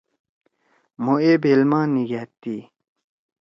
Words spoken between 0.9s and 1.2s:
مھو